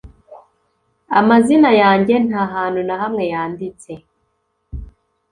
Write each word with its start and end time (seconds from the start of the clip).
Amazina 1.19 1.69
yanjye 1.81 2.13
ntahantu 2.27 2.79
na 2.87 2.95
hamwe 3.01 3.23
yanditse 3.31 3.91